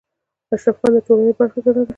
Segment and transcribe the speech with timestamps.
[0.53, 1.83] اشراف ځان د ټولنې برخه ګڼله.